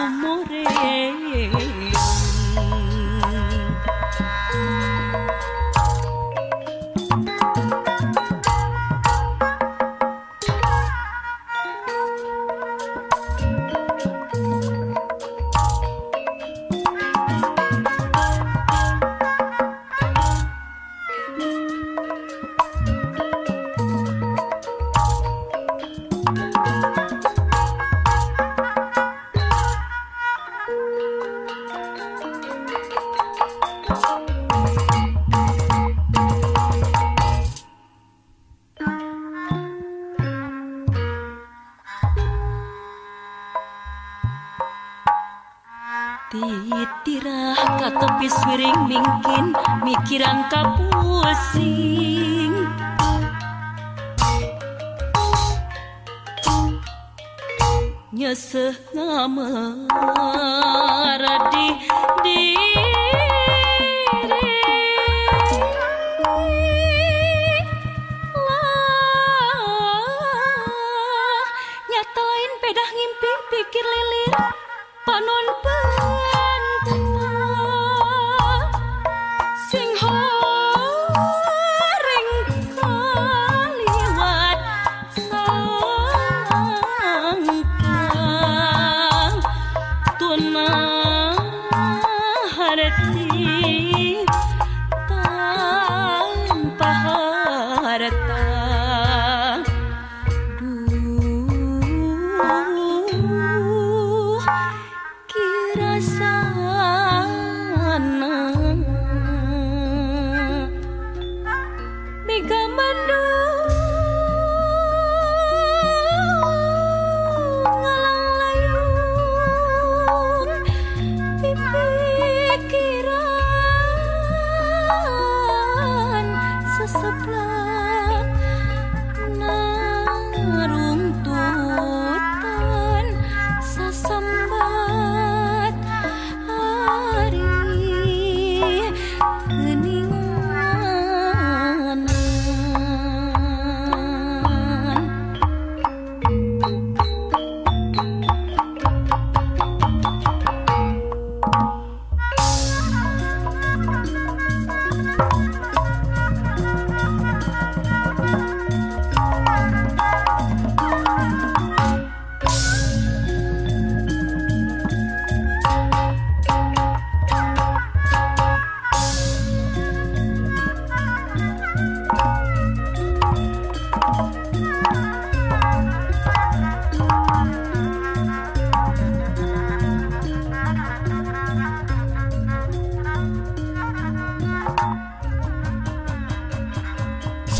[0.00, 0.27] Oh.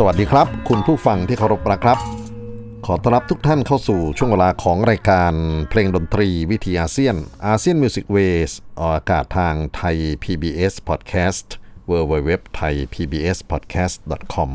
[0.00, 1.98] สวัสดีครับ คุณผู้ฟังที่เคารพนะครับ
[2.86, 5.32] ขอต้อนรับทุกท่านเข้าสู่ช่วงเวลาของรายการ
[5.70, 7.16] เพลงดนตรีวิถีอาเซียน
[7.46, 11.46] อาเซียน Music Ways ออกอากาศทางไทย PBS Podcast
[11.90, 13.96] w w w t h a i PBS Podcast
[14.34, 14.50] com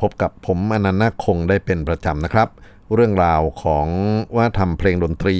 [0.00, 2.48] พบกับผมอานันท์นาคคงได้เป็นประจำนะครับ
[2.94, 3.86] เรื่องราวของ
[4.36, 5.38] วัฒนธรรมเพลงดนตรี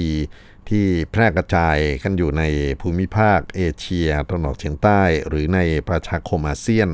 [0.69, 2.43] ที่แพร่กระจายกันอยู่ใน
[2.81, 6.89] ภูมิภาคเอเชียตะวันออกเฉียงใต้ หรือในประชาคมอาเซียน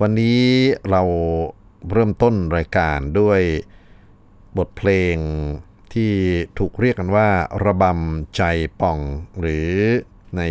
[0.00, 0.42] วันนี้
[0.90, 1.02] เรา
[1.92, 3.40] เริ่มต้นรายการด้วย
[4.58, 5.16] บทเพลง
[5.92, 6.12] ที่
[6.58, 7.28] ถูกเรียกกันว่า
[7.64, 8.42] ระบำใจ
[8.80, 8.98] ป่อง
[9.40, 9.68] หรือ
[10.36, 10.42] ใน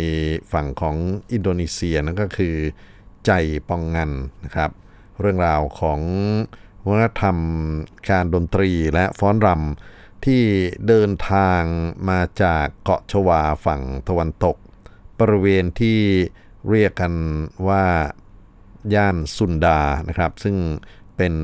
[0.52, 0.96] ฝั่งของ
[1.32, 2.56] อินโดนีเซียนั่นก็คือ
[3.26, 3.30] ใจ
[3.68, 4.10] ปองงัน
[4.44, 4.70] นะครับ
[5.20, 6.00] เรื่องราวของ
[6.86, 7.38] วัฒนธรรม
[8.10, 10.42] การดนตรีและฟ้อนรำที่
[10.88, 11.62] เดินทาง
[12.10, 14.56] มาจากเกาะชวาฝั่งตะวันตก
[15.18, 15.98] บริเวณที่
[16.70, 17.14] เรียกกัน
[17.68, 17.84] ว่า
[18.94, 20.56] ย่านซุนดานะครับ ซึ่ง
[21.16, 21.34] เป็น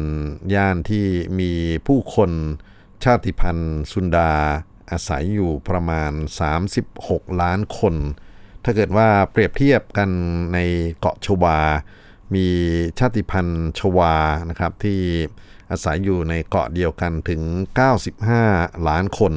[0.55, 1.07] ย่านที่
[1.41, 1.53] มี
[1.87, 2.31] ผู้คน
[3.05, 4.31] ชาติพันธุ์ซุนดา
[4.91, 6.13] อาศัยอยู่ประมาณ
[6.77, 7.95] 36 ล้านคน
[8.65, 10.11] ถ้าเกิดว่าเปรียบเทียบกัน
[10.55, 10.59] ใน
[10.99, 11.59] เกาะชวา
[12.35, 12.47] มี
[12.99, 14.15] ชาติพันธุ์ชวา
[14.51, 15.01] นะครับที่
[15.71, 17.43] อาศัยอยู่ในเกาะเดียวกันถึง
[18.15, 19.35] 95 ล้านคน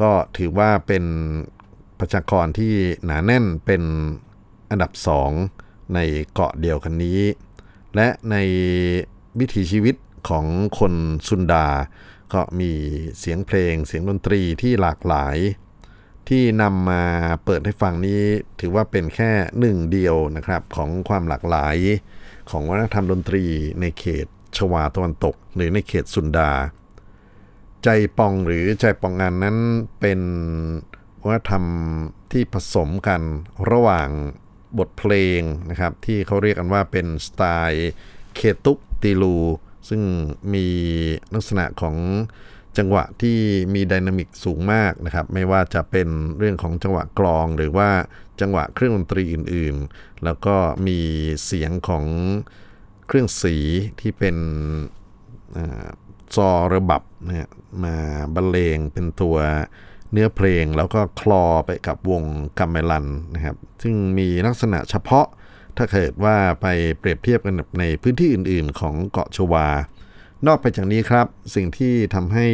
[0.00, 1.04] ก็ถือว่าเป็น
[1.98, 2.74] ประชากรที่
[3.04, 3.82] หนาแน่นเป็น
[4.70, 5.30] อันดับสอง
[5.94, 5.98] ใน
[6.32, 7.20] เกาะเดียวกันนี้
[7.94, 8.36] และใน
[9.38, 9.96] วิถีชีวิต
[10.28, 10.46] ของ
[10.78, 10.94] คน
[11.28, 11.66] ซุนดา
[12.32, 12.72] ก็มี
[13.18, 15.36] เสียงเพลงเสียงดนตรีที่หลากหลาย
[16.28, 17.02] ที่นำมา
[17.44, 18.22] เปิดให้ฟังนี้
[18.60, 19.30] ถือว่าเป็นแค่
[19.60, 21.76] หนึ่งเดียวนะครับของความหลากหลาย
[22.50, 23.44] ของวัฒนธรรมดนตรี
[23.80, 24.26] ในเขต
[24.56, 26.52] ชวาตะวันตก หรือในเขตสุนดา
[27.84, 27.88] ใจ
[28.18, 29.56] ปองหรือใจปองงานนั้น
[30.00, 30.20] เป็น
[31.24, 31.64] วัฒนธรรม
[32.32, 33.20] ที่ผสมกัน
[33.70, 34.08] ระหว่าง
[34.78, 35.40] บทเพลง
[35.70, 37.90] นะครับที่เขาเรียกกันว่าเป็นสไตล์
[38.34, 39.36] เคตุกตีลู
[39.88, 40.02] ซึ่ง
[40.54, 40.66] มี
[41.34, 41.96] ลักษณะของ
[42.78, 43.38] จังหวะที่
[43.74, 46.08] มีไดนามิกสูงมากนะครับ ไม่ว่าจะเป็น
[46.38, 47.90] เรื่องของจังหวะกลอง หรือว่า
[48.40, 50.98] จังหวะเครื่องดนตรีอื่นๆ แล้วก็มี
[51.44, 52.04] เสียงของ
[53.06, 53.56] เครื่องสี
[54.00, 54.36] ที่เป็น
[56.34, 57.50] ซอระบับนะ
[57.84, 57.96] มา
[58.34, 59.36] บรรเลงเป็นตัว
[60.12, 62.24] เนื้อเพลงแล้วก็คลอไปกับวง
[62.58, 65.26] กัมเมลันนะครับ ซึ่งมีลักษณะเฉพาะ
[65.76, 66.66] ถ้าเกิดว่าไป
[66.98, 69.68] เปรียบเทียบกันในพื้นที่อื่นๆ ของเกาะชวา
[70.46, 72.46] นอกไปจากนี้ครับ สิ่งที่ทำให้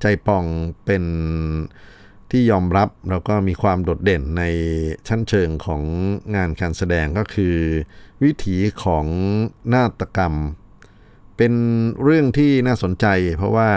[0.00, 0.44] ใจปอง
[0.84, 1.04] เป็น
[2.30, 4.44] ที่ยอมรับแล้วก็มีความโดดเด่นใน
[5.08, 5.82] ชั้นเชิงของ
[6.34, 7.56] งานการแสดงก็คือ
[8.22, 9.06] วิถีของ
[9.74, 10.34] นาฏกรรม
[11.36, 11.52] เป็น
[12.02, 13.06] เรื่องที่น่าสนใจ
[13.36, 13.70] เพราะว่า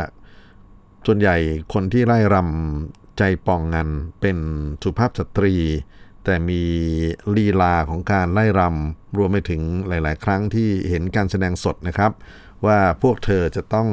[1.05, 1.37] ส่วนใหญ่
[1.73, 3.89] คนที่ไล่รำ ใจปองงัน
[4.21, 4.37] เป็น
[4.83, 5.55] สุภาพสตรี
[6.23, 6.61] แต่มี
[7.35, 12.11] ลีลาของการไล่รำรวมไปถึงหลาย ๆ ครั้งที่เห็นการแสดงสดนะครับ
[12.65, 13.87] ว่าพวกเธอจะต้อง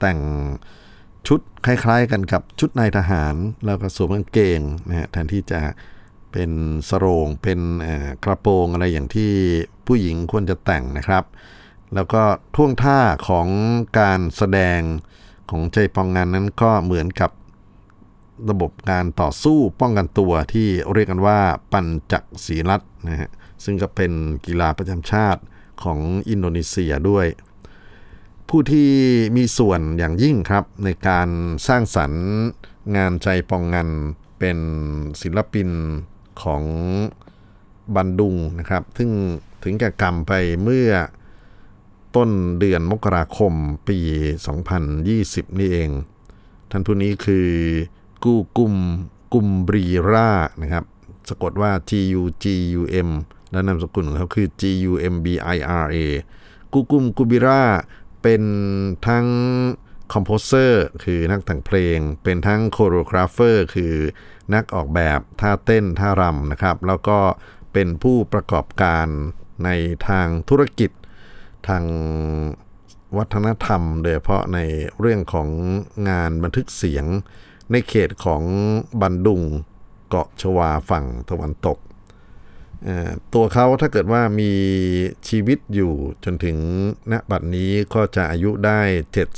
[0.00, 0.20] แต่ง
[1.26, 3.34] ชุดคล้าย ๆ กันกับชุดนายทหาร
[3.66, 5.60] แล้วก็สวมกางเกงนะฮะแทนที่จะ
[6.32, 6.50] เป็น
[6.88, 7.60] สโรงเป็น
[8.24, 9.32] กระโปรงอะไรอย่างที่
[9.86, 11.24] ผู้หญิงควรจะแต่งนะครับ
[11.94, 12.22] แล้วก็
[12.54, 12.98] ท่วงท่า
[13.28, 13.46] ของ
[13.98, 14.80] การแสดง
[15.50, 17.30] ของใจปองงานนั้นก็เหมือนกับ
[18.50, 21.40] ระบบการต่อสู้ป้องกันตัวที่เรียกกันว่า
[21.72, 23.30] ปัญจักศีรัตนะฮะ
[23.64, 24.12] ซึ่งก็เป็น
[24.46, 25.42] กีฬาประจำชาติ
[25.82, 25.98] ของ
[26.28, 27.26] อินโดนีเซียด้วย
[28.48, 28.90] ผู้ที่
[29.36, 31.28] มีส่วนอย่างยิ่งครับในการ
[31.68, 32.24] สร้างสรรค์
[32.96, 33.88] งานใจปองงัน
[34.38, 34.58] เป็น
[35.22, 35.68] ศิลปิน
[36.42, 36.62] ของ
[37.94, 39.10] บันดุงนะครับ ซึ่ง
[39.62, 40.32] ถึงแก่กรรมไป
[40.62, 40.90] เมื่อ
[42.16, 43.52] ต้นเดือนมกราคม
[43.88, 43.98] ปี
[44.78, 45.90] 2020 นี่เอง
[46.70, 47.48] ท่านผู้นี้คือ
[48.24, 48.74] กูกุม
[49.32, 50.30] กุมบรีรา
[50.62, 50.84] นะครับ
[51.28, 52.44] สะกดว่า G U G
[52.80, 53.10] U M
[53.52, 55.96] และนามสกุลของเขาคือ G U M B I R A
[56.72, 57.64] กูกุมกุมบีรา
[58.22, 58.42] เป็น
[59.06, 59.26] ทั้ง
[60.12, 63.94] composer คือนักแต่งเพลง เป็นทั้ง choreographer คือ
[64.54, 67.18] นักออกแบบท่าเต้นท่ารำนะครับ แล้วก็
[67.72, 69.06] เป็นผู้ประกอบการ
[69.64, 69.70] ใน
[70.08, 70.90] ทางธุรกิจ
[71.68, 71.84] ทาง
[73.16, 74.58] วัฒนธรรม โดยเฉพาะใน
[75.00, 75.48] เรื่องของ
[76.08, 77.06] งานบันทึกเสียง
[77.72, 78.42] ในเขตของ
[79.00, 79.42] บันดุง
[80.08, 81.78] เกาะชวาฝั่งตะวันตก
[83.34, 84.52] ตัวเขาถ้าเกิดว่ามี
[85.28, 85.92] ชีวิตอยู่
[86.24, 86.56] จนถึง
[87.12, 88.80] ณบัดนี้ก็จะอายุได้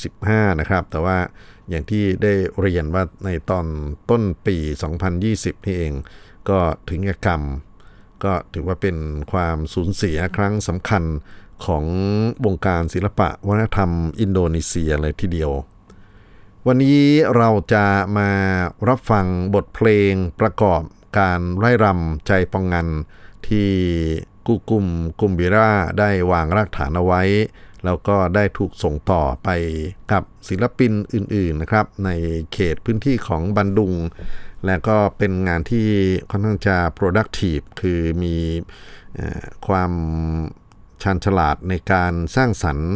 [0.00, 1.19] 75 นะครับ แต่ว่า
[1.69, 3.67] อย่างที่ได้เรียนว่าในตอน
[4.11, 4.56] ต้นปี
[5.12, 5.93] 2020 นี่เอง
[6.49, 6.58] ก็
[6.88, 7.43] ถึงกรรม
[8.25, 8.96] ก็ถือว่าเป็น
[9.32, 11.02] ความสูญเสียครั้งสำคัญ
[11.67, 11.84] ของ
[12.44, 15.50] วงการศิลปะวัฒนธรรมอินโดนีเซียเลยทีเดียว
[16.69, 17.01] วันนี้
[17.37, 17.87] เราจะ
[18.19, 18.31] มา
[18.89, 20.82] รับฟังบทเพลงประกอบ
[21.19, 22.89] การไร่รำใจปองงัน
[23.49, 23.70] ที่
[24.46, 24.87] กุกุม
[25.20, 27.23] กุมบิราได้วางรากฐานเอาไว้
[27.85, 29.49] แล้วก็ได้ถูกส่งต่อไป
[30.13, 32.11] กับศิลปินอื่นๆนะครับ ใน
[32.53, 33.93] เขตพื้นที่ของบันดุง
[34.67, 35.87] และก็เป็นงานที่
[36.31, 38.37] ค่อนข้างจะ productive คือมี
[39.67, 39.93] ความ
[41.03, 42.93] ชาญฉลาดในการสร้างสรรค์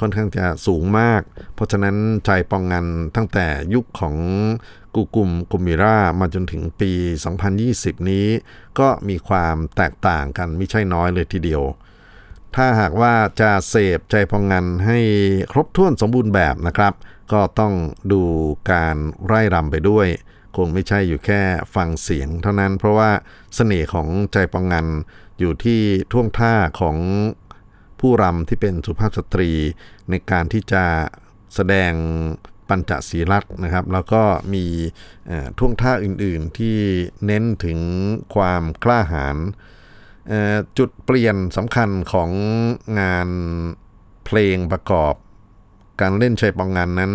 [0.00, 1.22] ค่อนข้างจะสูงมาก
[1.54, 1.96] เพราะฉะนั้น
[2.26, 2.86] ใจปองงัน
[3.16, 4.16] ตั้งแต่ยุคของ
[4.94, 6.92] กูกุมกุมิรามาจนถึงปี
[7.50, 8.26] 2020 นี้
[8.78, 11.62] ก็มีความแตกต่างกันไม่ใช่น้อยเลยทีเดียว
[12.56, 14.98] ถ้าหากว่าจะเสพใจพองงันให้
[15.52, 16.94] ครบถ้วนสมบูรณ์แบบนะครับ
[17.32, 17.72] ก็ต้อง
[18.12, 18.22] ดู
[18.70, 18.96] การ
[19.26, 20.06] ไร่รำไปด้วย
[20.56, 21.40] คงไม่ใช่อยู่แค่
[21.74, 23.10] ฟังเสียงเท่านั้น เพราะว่า
[23.54, 24.86] เสน่ห์ของใจปองงัน
[25.38, 25.80] อยู่ที่
[26.12, 26.96] ท่วงท่าของ
[28.08, 29.50] ผู้รำที่เป็นสุภาพสตรี
[30.10, 30.84] ในการที่จะ
[31.54, 31.92] แสดง
[32.68, 34.22] ปัญจศีลักษ์นะครับ แล้วก็
[34.54, 34.64] มี
[35.58, 36.76] ท่วงท่าอื่นๆที่
[37.26, 37.78] เน้นถึง
[38.34, 39.36] ความกล้าหาญ
[40.78, 42.30] จุดเปลี่ยนสำคัญของ
[43.00, 43.28] งาน
[44.24, 45.14] เพลงประกอบ
[46.00, 47.12] การเล่นชัยปองงานนั้น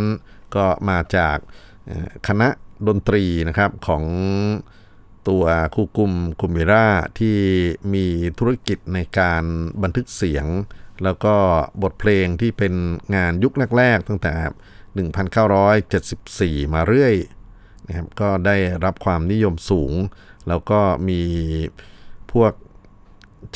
[0.55, 1.38] ก็มาจาก
[2.27, 2.48] คณะ
[2.88, 4.03] ดนตรีนะครับของ
[5.29, 5.43] ตัว
[5.75, 6.88] คูกุมคุมิรา
[7.19, 7.38] ที่
[7.93, 8.05] มี
[8.39, 9.43] ธุรกิจในการ
[9.83, 10.45] บันทึกเสียง
[11.03, 11.36] แล้วก็
[11.83, 12.74] บทเพลงที่เป็น
[13.15, 14.33] งานยุคแรก ๆ ตั้งแต่
[16.62, 17.15] 1974 มาเรื่อย
[17.88, 19.93] นะครับก็ได้รับความนิยมสูง
[20.48, 21.21] แล้วก็มี
[22.33, 22.53] พวก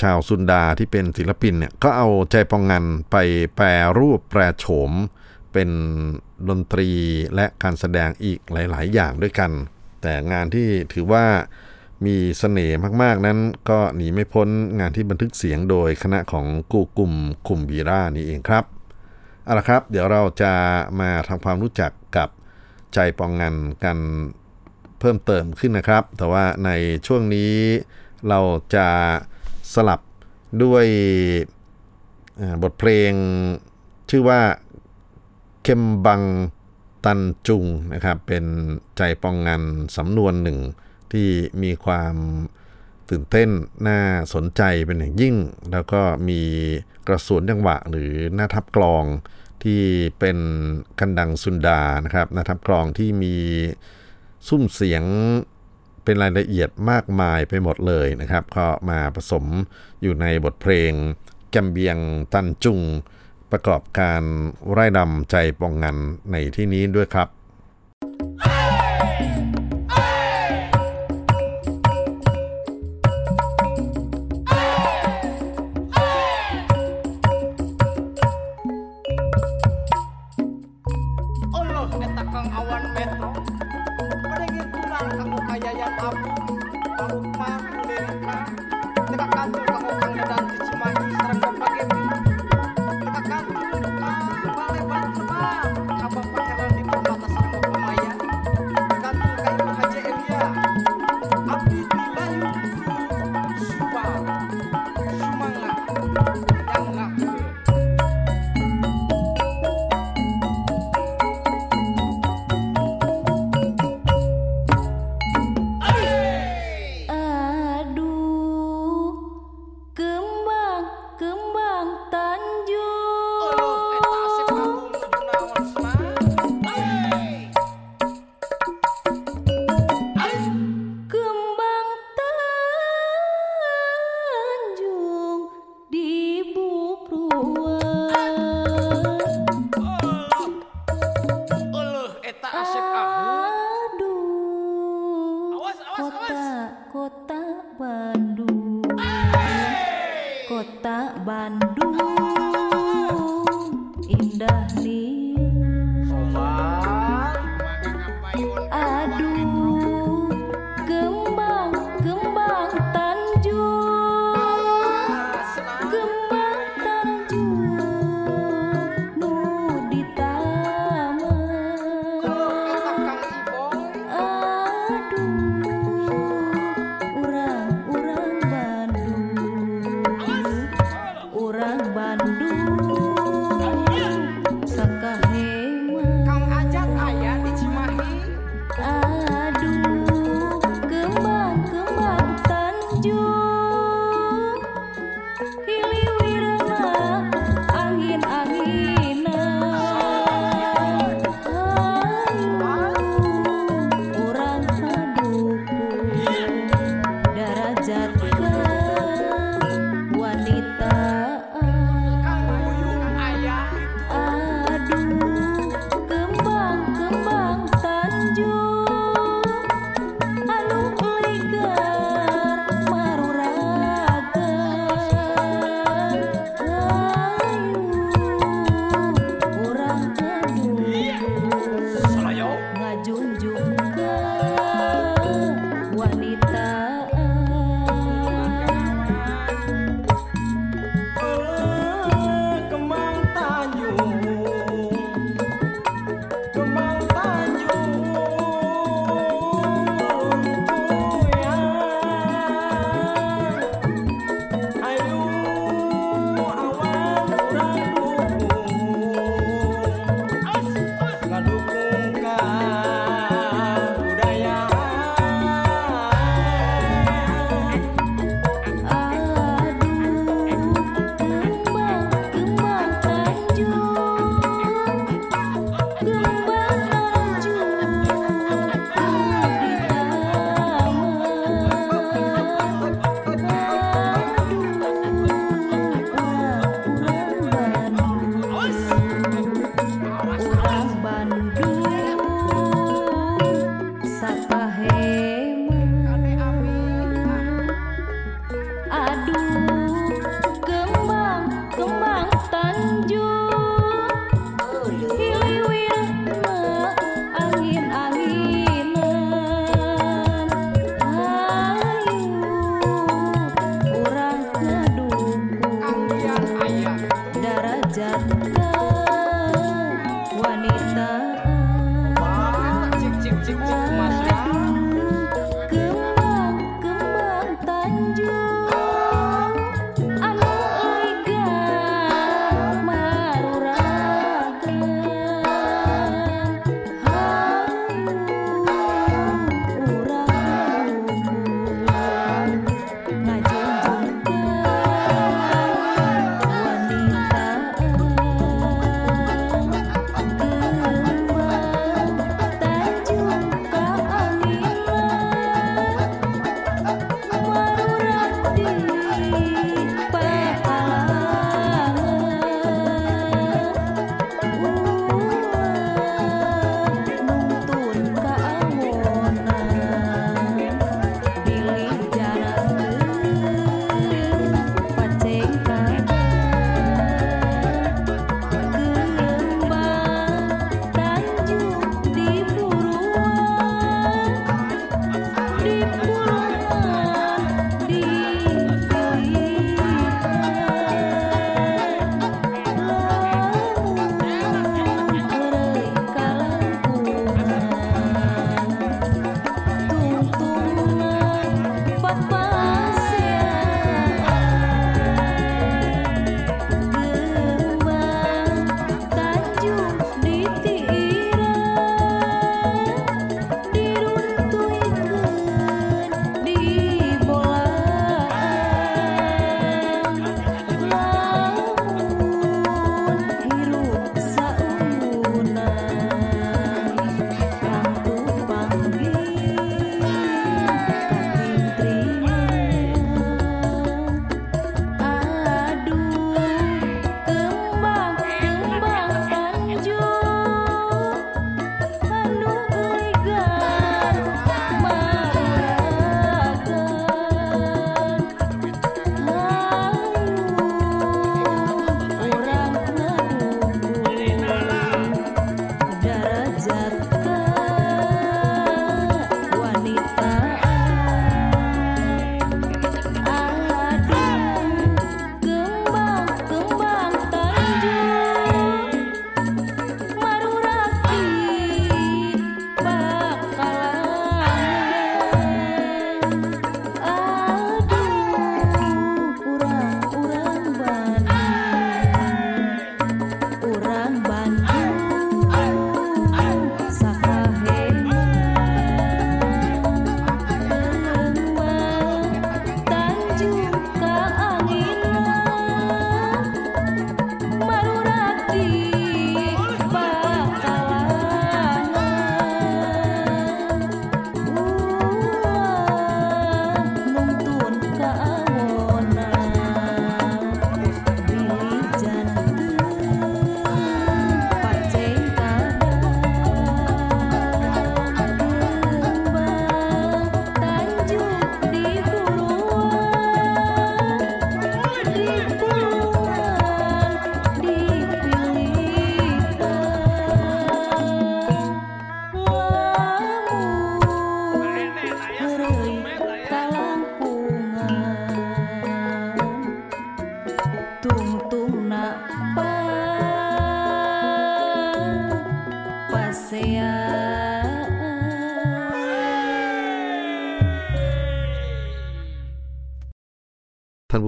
[0.01, 3.18] ชาวซุนดาที่เป็นศิลปินเนี่ยก็เอาใจปองงันไป
[3.56, 3.65] แปร
[4.00, 4.92] รูปแปรโฉม
[5.53, 5.70] เป็น
[6.50, 6.89] ดนตรี
[7.36, 9.51] และการแสดงอีกหลาย ๆ อย่างด้วยกัน
[10.01, 11.25] แต่งานที่ถือว่า
[12.06, 14.48] มีเสน่ห์มากๆนั้น ก็หนีไม่พ้น
[14.80, 17.14] งานที่บันทึกเสียงโดยคณะของกูกลุ่ม
[17.48, 18.66] คุมบีรานี่เองครับ
[19.44, 20.54] เอาละครับ เดี๋ยวเราจะ
[21.00, 22.30] มาทำความรู้จักกับ
[22.94, 23.98] ใจปองงันกัน
[25.00, 26.70] เพิ่มเติมขึ้นนะครับ แต่ว่าใน
[27.08, 27.54] ช่วงนี้
[28.30, 28.40] เรา
[28.76, 28.88] จะ
[29.74, 30.02] สลับ
[30.64, 30.86] ด้วย
[32.62, 33.14] บทเพลง
[34.10, 34.42] ชื่อว่า
[35.64, 36.22] เคมบัง
[37.06, 38.46] ตันจุงนะครับ เป็น
[38.98, 39.62] ใจปองงัน
[39.98, 40.60] สำนวนหนึ่ง
[41.13, 41.29] ที่
[41.63, 42.15] มีความ
[43.10, 43.50] ตื่นเต้น
[43.88, 44.00] น่า
[44.34, 45.36] สนใจเป็นอย่างยิ่ง
[45.72, 46.41] แล้วก็มี
[47.08, 49.03] กระสวนจังหวะหรือหน้าทับกลอง
[49.63, 49.82] ที่
[50.20, 50.38] เป็น
[51.00, 53.36] กันดังซุนดานะครับหน้าทับกลองที่มี
[54.48, 55.03] ซุ้มเสียง
[56.03, 59.46] เป็นรายละเอียดมากมายไปหมดเลยนะครับก็มาผสม
[60.01, 60.91] อยู่ในบทเพลง
[61.50, 61.98] แกมเบียง
[62.34, 62.79] ตันจุง
[63.51, 64.22] ประกอบการ
[64.72, 65.98] ไร่ดำใจปองงัน
[66.32, 67.27] ในที่นี้ด้วยครับ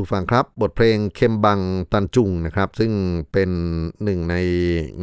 [0.05, 1.59] ผู้ฟังครับบทเพลงเคมบัง
[1.91, 2.93] ตันจุงนะครับ ซึ่ง
[3.31, 3.51] เป็น
[4.03, 4.35] หนึ่งใน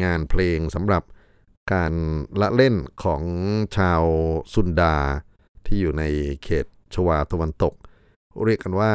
[0.02, 1.02] งานเพลงสำหรับ
[1.72, 1.92] การ
[2.40, 3.22] ละเล่นของ
[3.76, 4.02] ชาว
[4.54, 4.96] ซุนดา
[5.66, 6.04] ที่อยู่ใน
[6.44, 7.74] เขตชวาตะวันตก
[8.44, 8.94] เรียกกันว่า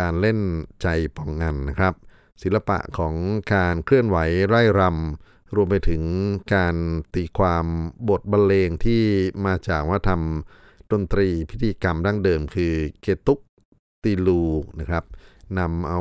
[0.00, 0.38] การเล่น
[0.82, 1.94] ใจปองงันนะครับ
[2.42, 3.14] ศิลปะของ
[3.54, 4.18] การเคลื่อนไหว
[4.48, 6.02] ไร่รำรวมไปถึง
[6.54, 6.76] การ
[7.14, 7.66] ตีความ
[8.08, 9.02] บทบรรเลงที่
[9.46, 13.38] มาจากว่าทำดนตรีพิธีกรรมดั้งเดิมคือเกตุก
[14.04, 14.42] ตีลู
[14.80, 15.04] นะครับ
[15.58, 16.00] นำเอา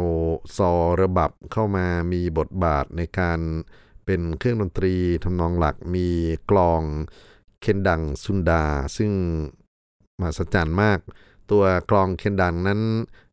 [0.57, 3.39] ซอระบับเข้ามามีบทบาทในการ
[4.05, 6.07] เป็นเครื่องดนตรีทำนองหลักมี
[6.51, 6.81] กลอง
[7.61, 8.63] เคนดังซุนดา
[8.97, 9.11] ซึ่ง
[10.19, 10.99] มหัศจรรย์มาก
[11.51, 12.81] ตัวกลองเคนดังนั้น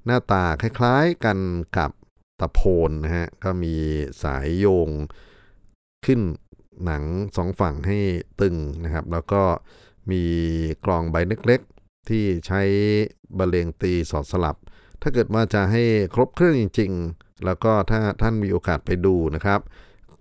[0.04, 1.38] หน้าตาคล้ายๆกัน
[1.76, 1.90] กับ
[2.40, 3.74] ตะโพนนะฮะ ก็มี
[4.22, 4.88] สายโยง
[6.04, 6.20] ขึ้น
[6.84, 7.04] หนัง
[7.36, 7.98] สองฝั่งให้
[8.40, 9.42] ตึงนะครับ แล้วก็
[10.10, 10.22] มี
[10.84, 12.62] กลองใบเล็กๆ ที่ใช้
[13.38, 14.56] บรรเลงตีสอดสลับ
[15.02, 15.82] ถ้าเกิดว่าจะให้
[16.14, 19.60] ครบเครื่องจริง ๆ แล้วก็ถ้าท่านมีโอกาสไปดูนะครับ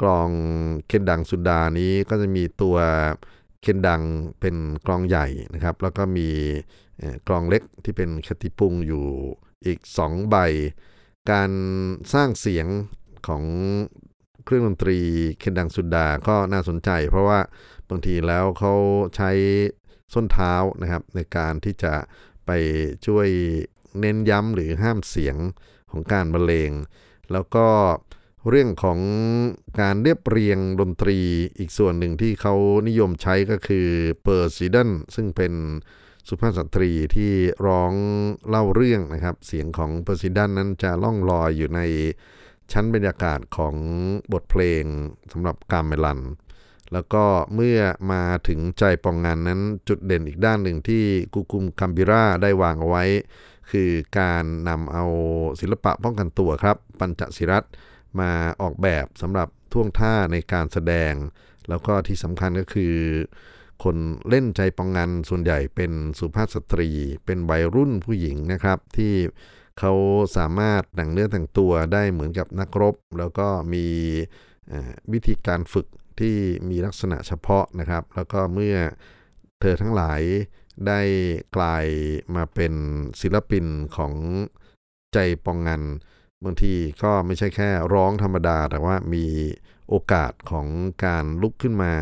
[0.02, 0.30] กลอง
[0.88, 2.78] เคนดังสุดานี้ก็จะมีตัว
[3.62, 4.02] เคนดัง
[4.40, 4.56] เป็น
[4.86, 6.30] กลองใหญ่นะครับ แล้วก็มี
[7.28, 9.06] กลองเล็กที่เป็นคติปุงอยู่
[9.66, 10.36] อีก 2 ใบ
[11.32, 11.52] การ
[12.14, 12.68] สร้างเสียง
[13.28, 13.44] ของ
[14.46, 15.00] เครื่องดนตรี
[15.40, 17.40] เคนดังซุนดาก็น่าสนใจ เพราะว่า
[17.90, 18.74] บางทีแล้วเขา
[19.16, 19.32] ใช้
[20.14, 21.94] ส้นเท้านะครับในการที่จะ
[22.46, 22.52] ไป
[23.06, 23.28] ช่วย
[24.00, 25.38] เน้นย้ำหรือห้ามเสียง
[25.92, 26.72] ของการบรรเลง
[27.32, 27.68] แล้วก็
[28.50, 29.00] เรื่องของ
[29.82, 31.20] การเรียบเรียงดนตรี
[31.58, 32.56] อีกส่วนหนึ่งที่เขา
[32.88, 33.88] นิยมใช้ก็คือ
[34.24, 35.54] เปอซินเดนซึ่งเป็น
[36.28, 37.32] สุภาพสตรีที่
[37.68, 37.94] ร้อง
[38.48, 41.82] เล่าเรื่องนะครับ เสียงของเปอซินเดนนั้นจะล่องลอยอยู่ใน
[42.72, 43.76] ชั้นบรรยากาศของ
[44.34, 44.84] บทเพลง
[45.32, 46.20] สำหรับกามเมลัน
[46.94, 47.24] แล้วก็
[47.56, 47.80] เมื่อ
[48.12, 51.04] มาถึงใจปองงานนั้นจุดเด่นอีกด้านหนึ่งที่
[51.34, 53.04] กุกุมคัมบิราได้วางเอาไว้
[53.72, 55.06] คือการนำเอา
[55.62, 57.64] ศิลปะป้องกันตัวครับ ปัญจศิรัต
[58.20, 61.14] มาออกแบบสำหรับท่วงท่าในการแสดง
[61.70, 62.96] แล้วก็ที่สำคัญก็คือ
[63.84, 63.98] คน
[64.30, 66.90] เล่นใจปองงานส่วนใหญ่เป็นสุภาพสตรี
[67.26, 69.14] เป็นวัยรุ่นผู้หญิงนะครับ ที่
[69.80, 69.94] เขา
[70.38, 73.86] สามารถแต่งเนื้อแต่งตัวได้เหมือนกับนักรบ แล้วก็มี
[75.12, 75.88] วิธีการฝึก
[76.20, 76.36] ที่
[76.70, 78.78] มีลักษณะเฉพาะนะครับ แล้วก็เมื่อ
[79.60, 80.22] เธอทั้งหลาย
[80.88, 81.02] ได้
[81.56, 81.86] กลาย
[82.36, 82.74] มาเป็น
[83.22, 84.14] ศิลปินของ
[85.14, 85.82] ใจปองงัน
[86.44, 89.26] บางทีก็ไม่ใช่แค่ร้องธรรมดา แต่ว่ามี
[89.90, 90.68] โอกาสของ
[91.06, 91.94] การลุกขึ้นมา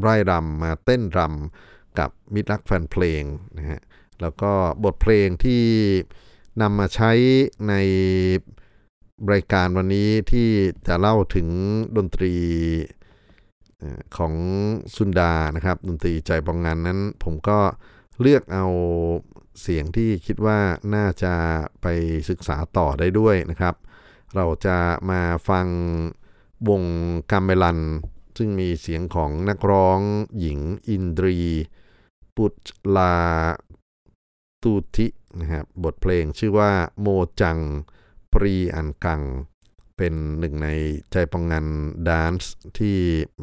[0.00, 3.22] ไร่รำมาเต้นรำกับมิตรรักแฟนเพลง
[3.58, 3.80] นะฮะ
[4.20, 4.52] แล้วก็
[4.84, 5.62] บทเพลงที่
[6.60, 7.12] นำมาใช้
[7.68, 7.74] ใน
[9.32, 10.48] รายการวันนี้ที่
[10.86, 11.48] จะเล่าถึง
[11.96, 12.34] ดนตรี
[14.16, 14.34] ของ
[14.96, 17.58] ซุนดานะครับ ดนตรีใจปองงานนั้นผมก็
[18.20, 18.66] เลือกเอา
[19.60, 20.58] เสียงที่คิดว่า
[20.94, 21.34] น่าจะ
[21.82, 21.86] ไป
[22.30, 23.74] ศึกษาต่อได้ด้วยนะครับ
[24.34, 24.78] เราจะ
[25.10, 25.66] มาฟัง
[26.68, 26.82] วง
[27.30, 27.80] กัมเมลัน
[28.38, 30.00] ซึ่งมีเสียงของนักร้อง
[30.38, 31.38] หญิงอินดรี
[32.36, 32.54] ปุต
[32.96, 33.16] ลา
[34.62, 35.06] ตูทิ
[35.40, 37.06] นะครับบทเพลงชื่อว่าโม
[37.40, 37.58] จัง
[38.32, 39.22] ปรีอันกัง
[39.96, 40.68] เป็นหนึ่งใน
[41.12, 41.66] ใจปองงัน
[42.08, 42.96] dance ที่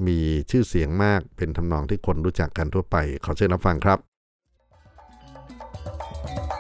[0.07, 0.19] มี
[0.51, 3.99] ชื่อเสียงมากเป็นทำนองที่คนรู้จักกันทั่วไป ขอเชิญรับฟังครับ
[6.25, 6.55] Bye.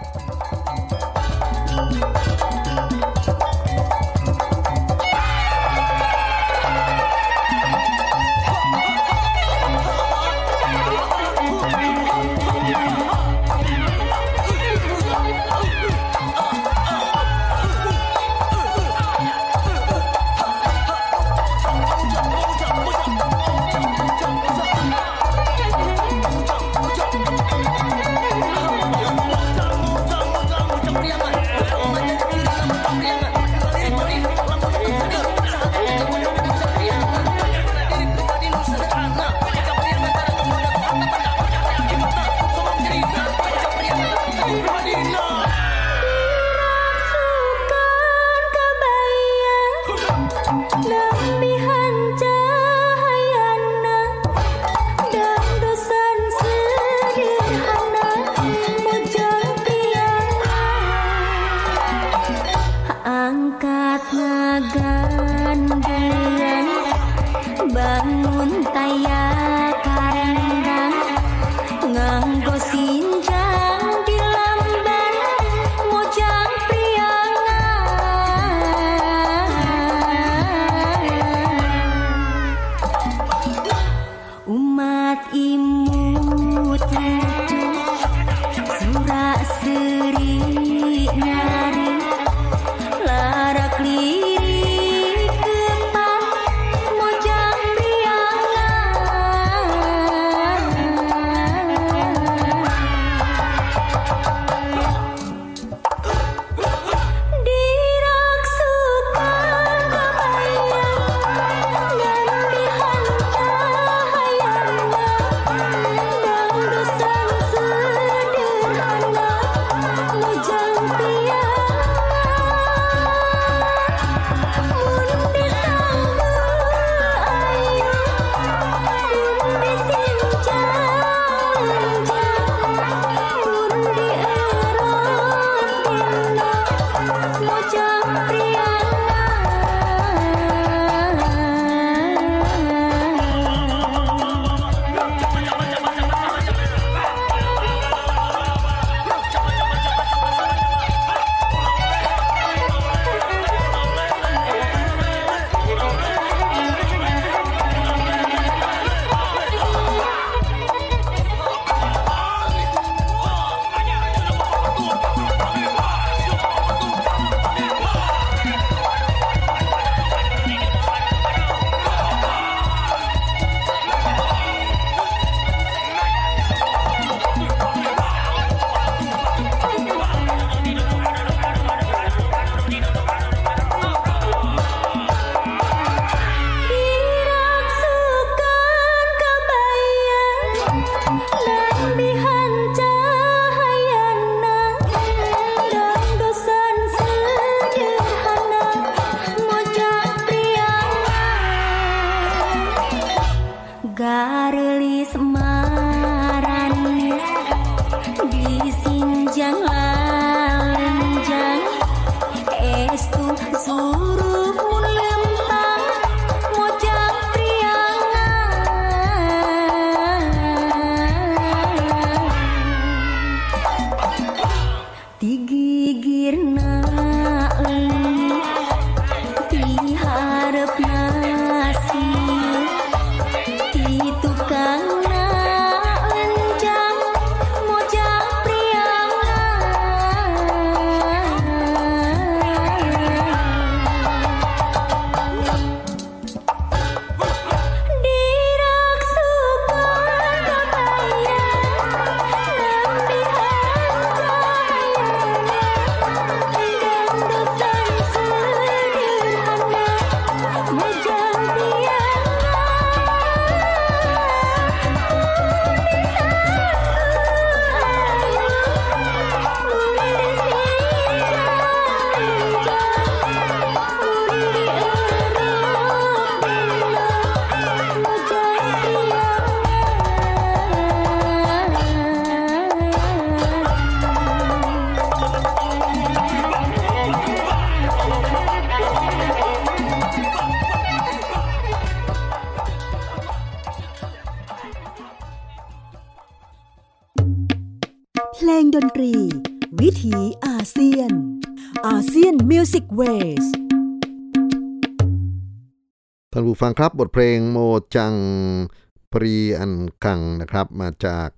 [309.25, 309.73] รีอัน
[310.05, 311.29] กังนะครับ มาจาก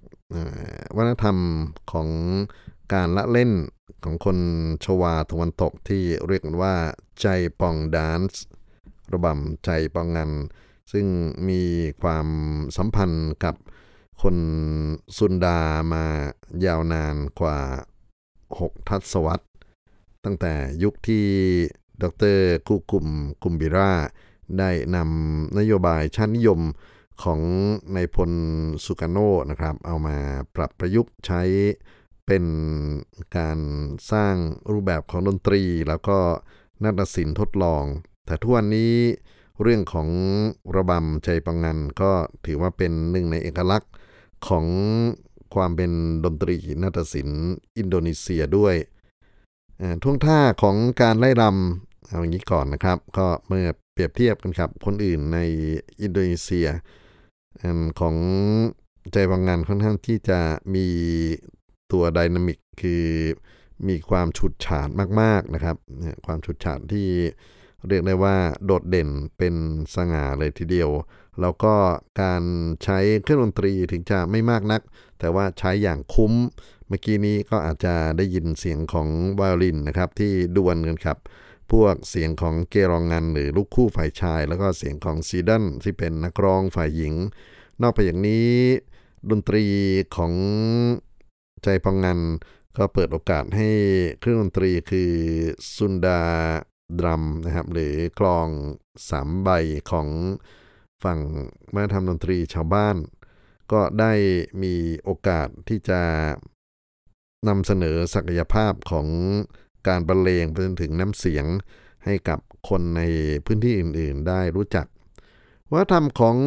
[0.96, 1.38] วัฒนธรรม
[1.92, 2.10] ของ
[2.94, 3.52] การละเล่น
[4.04, 4.38] ของคน
[4.84, 6.76] ชวาตะวันตกที่เรียกกันว่า
[7.22, 7.28] ใจ
[7.60, 8.44] ปองดานซ์
[9.14, 10.32] ระบำใจปองงัน
[10.92, 11.06] ซึ่ง
[11.50, 11.62] มี
[12.02, 12.28] ความ
[12.78, 13.56] สัมพันธ์กับ
[14.22, 14.38] คน
[15.18, 15.60] ซุนดา
[15.94, 16.04] มา
[16.66, 17.60] ยาวนานกว่า
[18.30, 19.46] 6 ทศวรรษ
[20.24, 21.26] ตั้งแต่ยุคที่
[22.04, 23.08] ดรกุกุม
[23.44, 23.94] กุมบิรา
[24.60, 26.60] ได้นำนโยบายชาตินิยม
[27.24, 27.40] ของ
[27.96, 28.32] นายพล
[28.86, 29.18] สุกาโน
[29.50, 30.18] นะครับ เอามา
[30.56, 31.42] ปรับประยุกต์ใช้
[32.26, 32.46] เป็น
[33.38, 33.60] การ
[34.12, 34.36] สร้าง
[34.72, 36.18] รูปแบบของดนตรี แล้วก็
[36.84, 37.84] นาฏศิลป์ทดลอง
[38.26, 38.94] แต่ทุกวันนี้
[39.62, 40.10] เรื่องของ
[40.76, 42.12] ระบำใจปังงันก็
[42.46, 43.94] ถือว่าเป็นหนึ่งในเอกลักษณ์
[44.48, 44.66] ของ
[45.56, 45.92] ความเป็น
[46.26, 47.44] ดนตรีนาฏศิลป์
[47.78, 48.76] อินโดนีเซียด้วย
[50.04, 51.44] ท่วงท่าของการไล่ร
[52.08, 55.40] เอาอย่างนี้ก่อนนะครับ ก็เมื่อเปรียบเทียบกันครับคนอื่นใน
[56.02, 56.68] อินโดนีเซีย
[58.00, 58.16] ของ
[59.14, 60.40] ใจบางงานค่อนข้างที่จะ
[60.76, 60.88] มี
[61.92, 63.06] ตัวไดนามิกคือ
[63.88, 64.90] มีความฉุดฉาด
[65.22, 65.76] มากๆนะครับ
[66.26, 67.08] ความฉุดฉาดที่
[67.88, 69.56] เรียกได้ว่าโดดเด่นเป็น
[69.96, 70.90] สง่าเลยทีเดียว
[71.42, 71.74] แล้วก็
[72.22, 72.44] การ
[72.84, 74.82] ใช้เครื่องดนตรีถึงจะไม่มากนัก
[75.20, 76.34] แต่ว่าใช้อย่างคุ้ม
[76.88, 81.18] เมื่อกี้นี้ก็อาจจะได้ยินเสียงของไวโอลินนะครับที่ดวลกันครับ
[81.72, 87.14] พวกเสียงของเกรองงันหรือลูกคู่ฝ่ายชาย แล้วก็เสียงของซีดันที่เป็นนักร้องฝ่ายหญิง
[87.82, 88.52] นอกไปอย่างนี้
[89.30, 89.64] ดนตรี
[90.16, 90.34] ของ
[91.64, 92.20] ใจพองงัน
[92.78, 93.70] ก็เปิดโอกาสให้
[94.20, 95.12] เครื่องดนตรีคือ
[95.76, 96.22] ซุนดา
[97.00, 98.48] ดรัมนะครับ หรือกลอง
[99.10, 99.50] สามใบ
[99.92, 100.08] ของ
[101.04, 101.20] ฝั่ง
[101.74, 102.96] วัฒนธรรมดนตรีชาวบ้าน
[103.72, 104.14] ก็ได้
[104.64, 106.02] มีโอกาสที่จะ
[107.48, 109.08] นำเสนอศักยภาพของ
[109.88, 111.46] การบรรเลงไปจนถึงน้ำเสียง
[112.06, 113.02] ให้กับคนใน
[113.46, 114.86] พื้นที่อื่นๆ ได้รู้จัก
[115.72, 116.38] วัฒนธรรมของ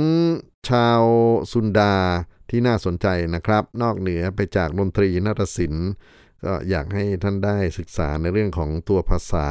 [0.71, 1.03] ชาว
[1.53, 1.95] ซุนดา
[2.51, 5.89] ที่น่าสนใจนะครับ นอกเหนือไปจากดนตรีนาฏศิลป์
[6.45, 9.49] ก็อยากให้ท่านได้ศึกษาในเรื่องของตัวภาษา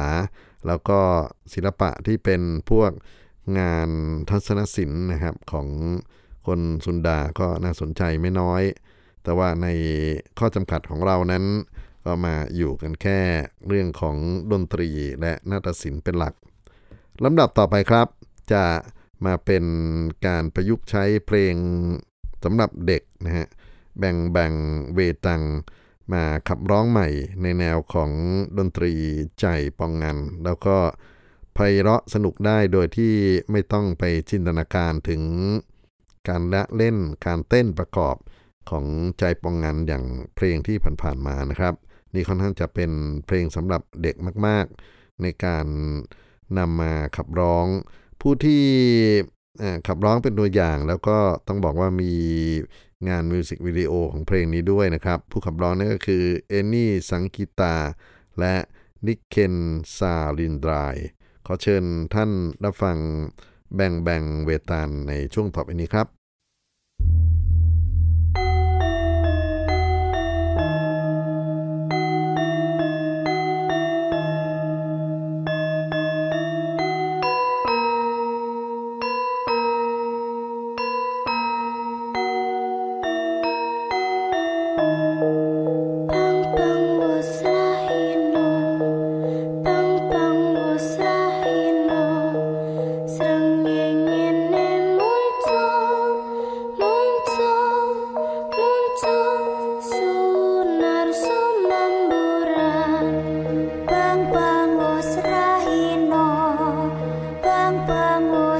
[0.66, 1.00] แล้วก็
[1.54, 2.90] ศิลปะที่เป็นพวก
[3.58, 3.88] งาน
[4.30, 5.68] ทัศนศิลป์นะครับของ
[6.46, 8.62] คนซุนดาก็น่าสนใจไม่น้อย
[9.22, 9.66] แต่ว่าใน
[10.38, 11.44] ข้อจำกัดของเรานั้น
[12.04, 13.20] ก็มาอยู่กันแค่
[13.68, 14.16] เรื่องของ
[14.52, 14.88] ดนตรี
[15.20, 16.34] และนาฏศิลป์เป็นหลัก
[17.24, 18.06] ลำดับต่อไปครับ
[18.52, 18.64] จะ
[19.26, 19.64] มาเป็น
[20.26, 21.54] การประยุกต์ใช้เพลง
[22.44, 23.46] สำหรับเด็กนะฮะ
[23.98, 24.52] แบ่งแบ่ง
[24.94, 25.42] เวตัง
[26.12, 27.08] มาขับร้องใหม่
[27.42, 28.10] ในแนวของ
[28.58, 28.92] ดนตรี
[29.40, 29.46] ใจ
[29.78, 30.76] ปองงัน แล้วก็
[31.54, 33.14] ไพเราะสนุกได้โดยที่
[33.50, 35.22] ไม่ต้องไปจินตนาการถึง
[36.28, 38.16] การละเล่นการเต้นประกอบ
[38.70, 38.84] ของ
[39.18, 41.74] ใจปองงันอย่างเพลงที่ผ่านๆมานะครับ
[42.14, 42.90] นี่ค่อนข้างจะเป็น
[43.26, 45.66] เพลงสำหรับเด็กมาก ๆ ในการ
[46.58, 47.66] นำมาขับร้อง
[48.20, 48.64] ผู้ที่
[49.86, 51.18] ขับร้องเป็นตัวอย่างแล้วก็
[51.48, 52.12] ต้องบอกว่ามี
[53.08, 57.76] งานมิวสิกวิดีโอของเพลงนี้ด้วยนะครับ ผู้ขับร้องนั่นก็คือเอนนี่สังกิตา
[58.38, 58.54] และ
[59.06, 59.54] นิกเคน
[59.96, 60.96] ซาลินดราย
[61.46, 62.30] ขอเชิญท่าน
[62.64, 62.96] รับฟัง
[63.74, 66.06] แบ่งแบ่งเวตาลในช่วงต่อไปนี้ครับ
[67.00, 67.29] Bang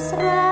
[0.00, 0.49] mesra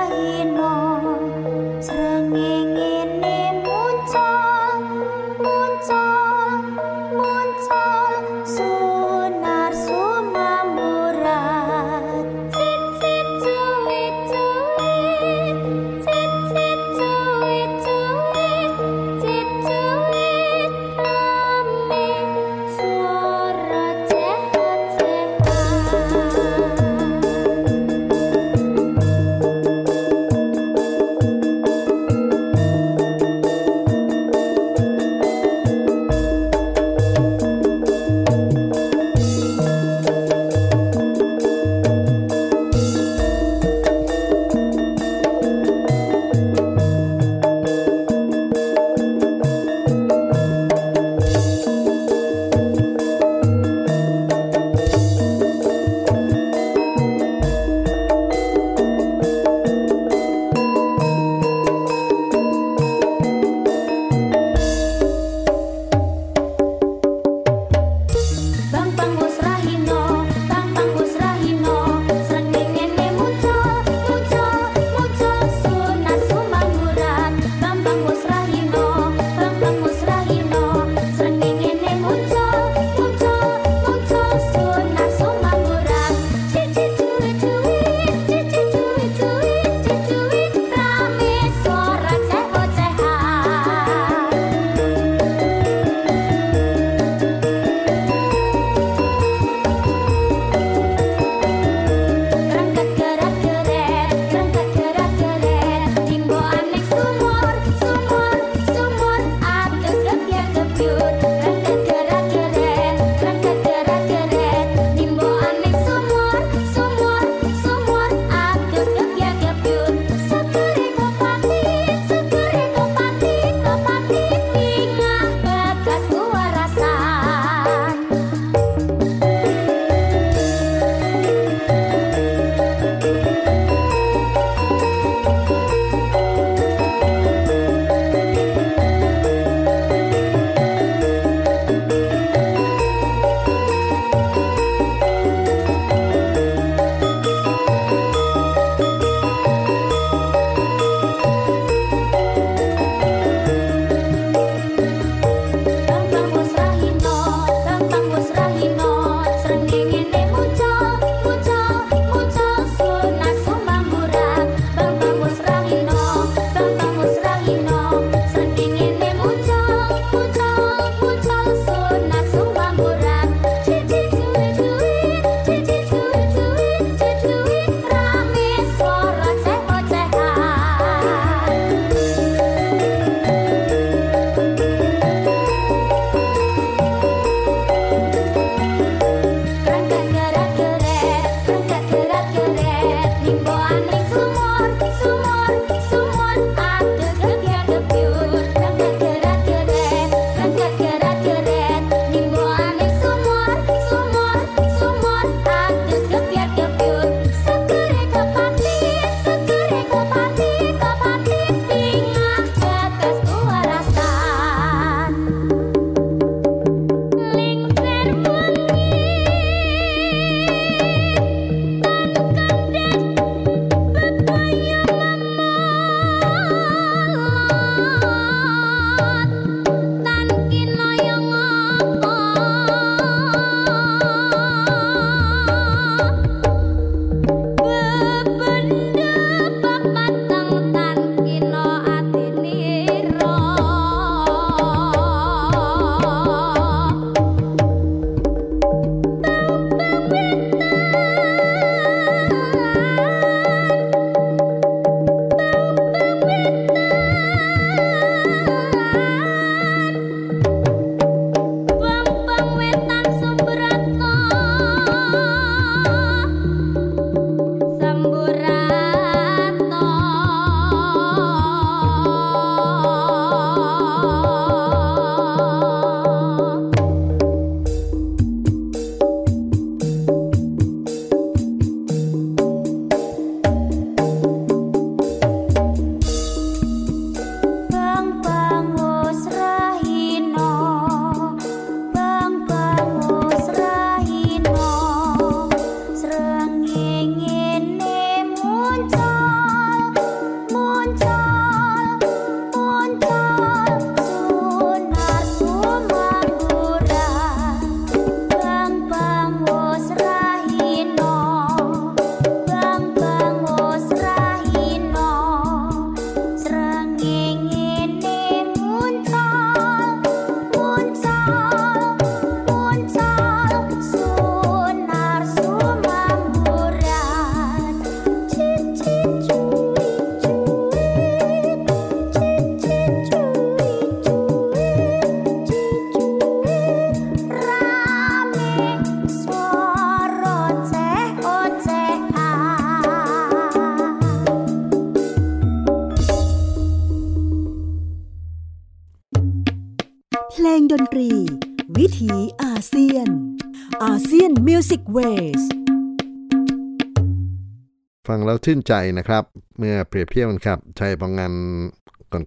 [358.51, 359.23] ชื่นใจนะครับ
[359.57, 361.33] เมื่อเปรียบเทียบกันครับชัยปองงาน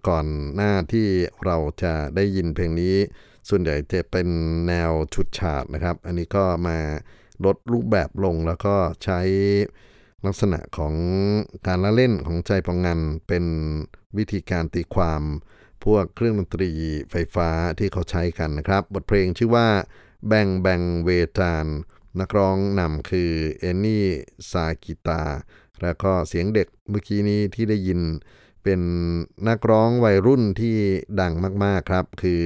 [0.07, 1.07] ก่อนๆหน้าที่
[1.45, 2.95] เราจะได้ยินเพลงนี้
[3.49, 4.27] ส่วนใหญ่จะเป็น
[4.67, 6.77] แนวชุดฉาดนะครับ อันนี้ก็มา
[7.45, 9.19] ลดรูปแบบลงแล้วก็ใช้
[10.25, 10.93] ลักษณะของ
[11.67, 13.45] การละเล่นของใจปองงานเป็น
[14.17, 15.21] วิธีการตีความ
[15.83, 16.71] พวกเครื่องดนตรี
[17.11, 17.49] ไฟฟ้า
[17.79, 19.67] ที่เขาใช้กันนะครับ บทเพลงชื่อว่า
[20.27, 21.65] แบงแบงเวจาน
[22.19, 24.05] นักร้องนำคือเอนนี่
[24.51, 25.23] ซากิตา
[25.83, 27.99] แล้วก็เสียงเด็กเมื่อกี้นี้ที่ได้ยิน
[28.63, 28.81] เป็น
[29.47, 30.75] นักร้องวัยรุ่นที่
[31.19, 32.43] ดังมาก ๆ ครับ คือ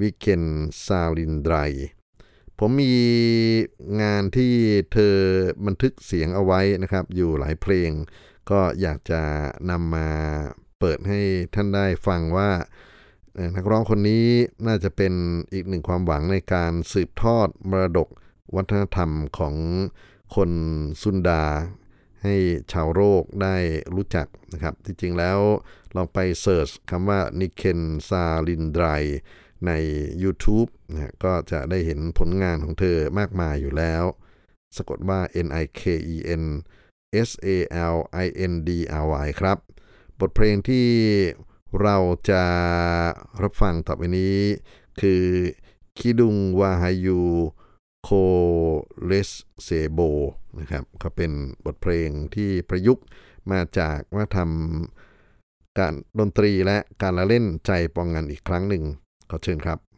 [0.00, 0.44] วิเคน
[0.84, 1.54] ซาลินไดร
[2.58, 2.94] ผมมี
[4.02, 4.52] งานที่
[4.92, 5.16] เธอ
[5.66, 7.90] บันทึกเสียงเอาไว้นะครับ อยู่หลายเพลง
[8.50, 9.22] ก็อยากจะ
[9.70, 10.08] นำมา
[10.78, 11.20] เปิดให้
[11.54, 12.50] ท่านได้ฟังว่า
[13.56, 14.26] นักร้องคนนี้
[14.66, 15.12] น่าจะเป็น
[15.52, 18.08] อีกหนึ่งความหวังในการสืบทอดมรดก
[18.56, 19.54] วัฒนธรรมของ
[20.34, 20.50] คน
[21.02, 21.42] ซุนดา
[22.24, 22.36] ให้
[22.72, 23.56] ชาวโลกได้
[23.94, 25.38] รู้จักนะครับที่จริงแล้ว
[25.96, 28.86] ลองไปเสิร์ชคำว่านิเคนซาลินไดร
[29.66, 29.70] ใน
[30.22, 34.04] YouTube นะก็จะได้เห็นผลงานของเธอมากมายอยู่แล้ว
[34.76, 35.82] สะกดว่า N I K
[36.14, 36.44] E N
[37.28, 37.48] S A
[37.94, 38.70] L I N D
[39.02, 39.58] R Y ครับ
[40.20, 40.88] บทเพลงที่
[41.82, 41.96] เรา
[42.30, 42.44] จะ
[43.42, 44.38] รับฟังต่อไปนี้
[45.00, 45.22] คือ
[45.98, 47.20] คิดุงวาฮายู
[48.04, 48.10] โค
[49.06, 49.30] เลส
[49.64, 50.00] เซโบ
[50.60, 51.32] นะครับเขาเป็น
[51.64, 53.04] บทเพลงที่ประยุกต์
[53.52, 58.84] มาจากว่าทำการดนตรีและการละเล่นใจปองงานอีกครั้งหนึ่ง
[59.30, 59.78] ขอเชิญครับ「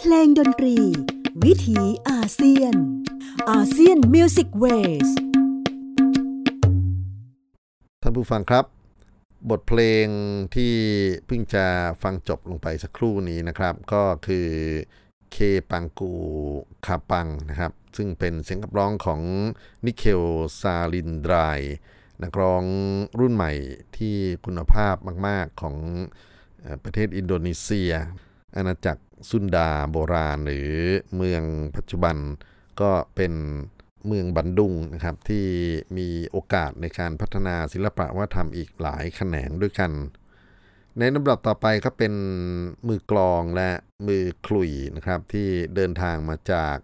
[0.00, 0.76] เพลงดนตรี
[1.44, 2.74] วิถีอาเซียน
[3.50, 5.08] อาเซียน Music Ways
[8.02, 8.64] ท่านผู้ฟังครับ
[9.50, 10.06] บทเพลง
[10.54, 10.74] ที่
[11.26, 11.66] เพิ่งจะ
[12.02, 14.48] ฟังจบลงไปสักครู่นี้นะครับ ก็คือ
[15.32, 15.36] เค
[15.70, 16.12] ปังกู
[16.86, 19.20] คาปังนะครับ ซึ่งเป็นเสียงขับร้องของ
[19.86, 20.22] นิกเคน
[20.60, 21.60] ซาลินดราย
[22.22, 22.64] นักร้อง
[23.20, 23.52] รุ่นใหม่
[23.96, 25.76] ที่คุณภาพมาก ๆ ของ
[26.84, 27.92] ประเทศอินโดนีเซีย
[28.56, 30.70] อาณาจักร ซุนดาโบราณ หรือ
[31.16, 31.42] เมือง
[31.76, 32.16] ปัจจุบัน
[32.80, 33.32] ก็เป็น
[34.06, 35.46] เมืองบันดุงนะครับที่
[35.96, 39.92] มีโอกาสในการพัฒนาศิลปะวัฒนธรรมอีกหลายแขนงด้วยกัน
[40.98, 42.14] ในลำดับต่อไปก็เป็น
[42.88, 43.70] มือกลองและ
[44.06, 46.76] มือขลุ่ยนะครับที่เดินทางมาจาก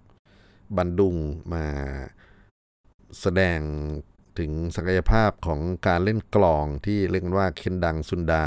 [0.77, 1.17] บันดุง
[1.55, 1.67] มา
[3.21, 3.61] แสดง
[4.39, 8.47] ถึงศักยภาพของการเล่นกลองที่เรียกว่าเคนดังซุนดา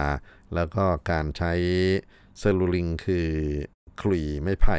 [0.56, 1.54] แล้วก็การใช้
[2.40, 3.30] เซลลูลิงคือ
[4.02, 4.78] คลุ่ยไม้ไผ่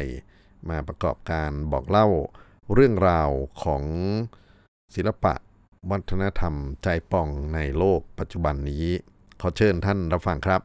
[0.69, 2.07] มาประกอบการบอกเล่า
[2.73, 3.29] เรื่องราว
[3.63, 3.83] ของ
[4.95, 5.33] ศิลปะ
[5.89, 6.53] วัฒนธรรม
[6.83, 8.85] ใจป่องในโลกปัจจุบันนี้
[9.41, 10.61] ขอเชิญท่านรับฟังครับ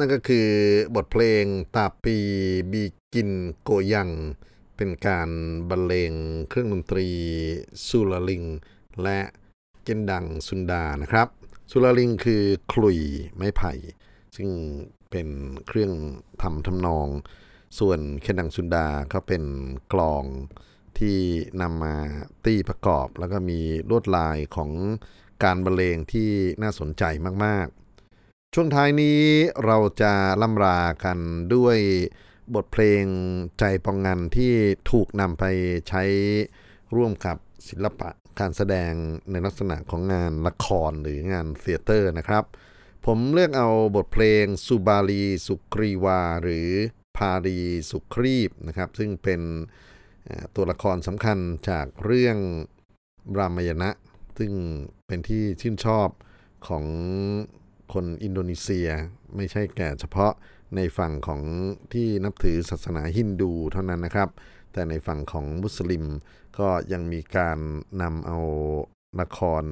[0.00, 0.48] นั่นก็คือ
[0.96, 1.44] บทเพลง
[1.76, 2.16] ตาปี
[2.72, 2.82] บี
[3.14, 3.30] กิน
[3.62, 4.10] โกยัง
[4.76, 5.28] เป็นการ
[5.70, 6.12] บรรเลง
[6.48, 7.08] เครื่องดนตรี
[7.86, 8.42] ซูลลิง
[9.02, 9.20] และ
[9.82, 11.28] เกนดังซุนดานะครับ
[11.70, 12.98] ซูลลิงคือขลุ่ย
[13.36, 13.72] ไม้ไผ่
[14.36, 14.48] ซึ่ง
[15.10, 15.28] เป็น
[15.66, 15.92] เครื่อง
[16.42, 17.08] ทำทำนอง
[17.78, 19.44] ส่วนเคนดังซุนดาก็เป็น
[19.92, 20.24] กลอง
[20.98, 21.18] ที่
[21.60, 21.94] นำมา
[22.44, 24.70] ตีประกอบ แล้วก็มีลวดลายของ
[25.44, 26.28] การบรรเลงที่
[26.62, 27.04] น่าสนใจ
[27.44, 27.89] มากๆ
[28.54, 29.20] ช่วงท้ายนี้
[29.64, 31.18] เราจะล่ำลากัน
[31.54, 31.78] ด้วย
[32.54, 33.04] บทเพลง
[33.58, 34.52] ใจปองงันที่
[34.90, 35.44] ถูกนำไป
[35.88, 36.02] ใช้
[36.96, 37.36] ร่วมกับ
[37.68, 38.08] ศิลปะ
[38.40, 38.92] การแสดง
[39.30, 42.44] ในลักษณะของงานละครหรืองาน theater นะครับ
[43.06, 46.68] ผมเลือกเอาบทเพลงสุบาลีสุกรีวา หรือ
[47.16, 47.58] พารี
[47.90, 49.40] สุครีบนะครับ ซึ่งเป็น
[50.56, 51.38] ตัวละครสำคัญ
[51.68, 52.36] จากเรื่อง
[53.38, 53.90] รามยณะ
[54.38, 54.52] ซึ่ง
[55.06, 56.08] เป็นที่ชื่นชอบ
[56.68, 56.84] ของ
[57.92, 58.88] คนอินโดนีเซีย
[59.36, 60.32] ไม่ใช่แก่เฉพาะ
[60.76, 61.42] ในฝั่งของ
[61.92, 64.28] ที่นับถือศาสนาฮินดูเท่านั้นนะครับ
[64.72, 66.04] แต่ในฝั่งของมุสลิม
[66.58, 67.58] ก็ยังมีการ
[68.02, 68.38] นำเอา
[69.20, 69.64] ละคร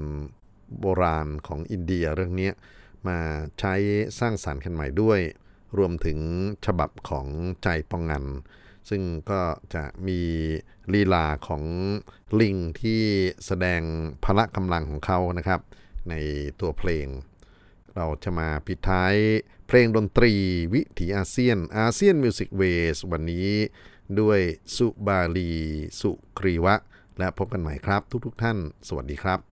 [0.80, 2.50] โบราณของอินเดียเรื่องนี้
[3.08, 3.18] มา
[3.60, 3.74] ใช้
[4.18, 5.20] สร้างสารรค์กันใหม่ด้วย
[5.78, 6.18] รวมถึง
[6.66, 7.26] ฉบับของ
[7.62, 8.24] ใจปองงัน
[8.88, 9.40] ซึ่งก็
[9.74, 10.20] จะมี
[10.92, 11.62] ลีลาของ
[12.40, 13.00] ลิงที่
[13.46, 13.82] แสดง
[14.24, 15.60] พละกำลังของเขานะครับ
[16.08, 16.14] ใน
[16.60, 17.06] ตัวเพลง
[17.98, 19.14] เราจะมาปิดท้าย
[19.66, 20.32] เพลงดนตรี
[20.74, 23.50] วิถีอาเซียน ASEAN Music Ways วันนี้
[24.20, 24.40] ด้วย
[24.76, 25.52] สุบาลี
[26.00, 26.74] สุครีวะ
[27.18, 29.47] และพบกันใหม่ครับทุกๆท่าน สวัสดีครับ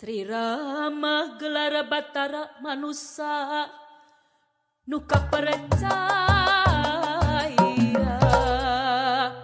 [0.00, 3.29] Sri Rama gelar batara manusia.
[4.90, 5.94] Nuka percaya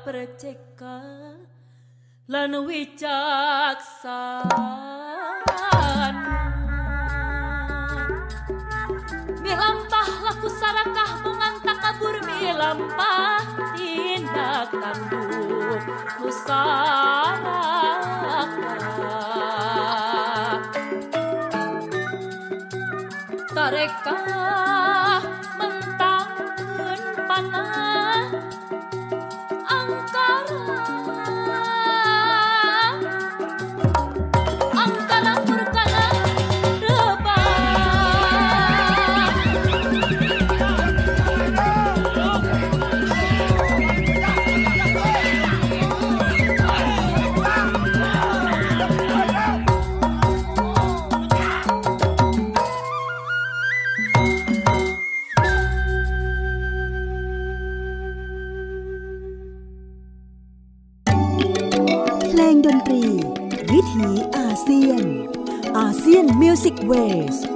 [0.02, 0.98] perceka
[2.26, 4.26] lan wicaksana
[9.38, 13.46] Milampah laku sarakah mengantak kabur milampah
[13.78, 15.78] tindak tanduk
[16.26, 17.46] nusarakah
[23.54, 24.65] tarekat
[66.38, 67.55] Music Waves.